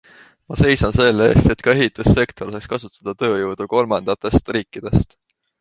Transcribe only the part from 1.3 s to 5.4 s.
eest, et ka ehistussektor saaks kasutada tööjõudu kolmandatatest riikidest.